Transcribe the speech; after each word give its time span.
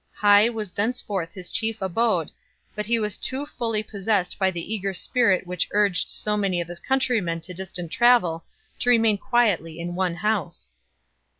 Hy 0.15 0.49
was 0.49 0.73
henceforth 0.75 1.31
his 1.31 1.47
chief 1.51 1.79
abode, 1.79 2.31
but 2.73 2.87
he 2.87 2.97
was 2.97 3.17
too 3.17 3.45
fully 3.45 3.83
possessed 3.83 4.39
by 4.39 4.49
the 4.49 4.73
eager 4.73 4.95
spirit 4.95 5.45
which 5.45 5.67
urged 5.73 6.09
so 6.09 6.35
many 6.35 6.59
of 6.59 6.69
his 6.69 6.79
countrymen 6.79 7.39
to 7.41 7.53
distant 7.53 7.91
travel 7.91 8.43
to 8.79 8.89
remain 8.89 9.19
quietly 9.19 9.79
in 9.79 9.93
one 9.93 10.15
house. 10.15 10.73